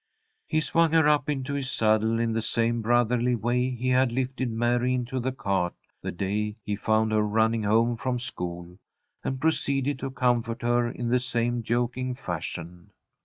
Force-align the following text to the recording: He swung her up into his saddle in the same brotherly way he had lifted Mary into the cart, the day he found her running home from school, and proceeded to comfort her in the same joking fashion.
He 0.47 0.61
swung 0.61 0.93
her 0.93 1.07
up 1.07 1.29
into 1.29 1.53
his 1.53 1.69
saddle 1.69 2.19
in 2.19 2.33
the 2.33 2.41
same 2.41 2.81
brotherly 2.81 3.35
way 3.35 3.69
he 3.69 3.89
had 3.89 4.11
lifted 4.11 4.49
Mary 4.49 4.95
into 4.95 5.19
the 5.19 5.31
cart, 5.31 5.75
the 6.01 6.11
day 6.11 6.55
he 6.65 6.75
found 6.75 7.11
her 7.11 7.21
running 7.21 7.61
home 7.61 7.95
from 7.97 8.17
school, 8.17 8.79
and 9.23 9.39
proceeded 9.39 9.99
to 9.99 10.09
comfort 10.09 10.63
her 10.63 10.89
in 10.89 11.07
the 11.09 11.19
same 11.19 11.61
joking 11.61 12.15
fashion. 12.15 12.89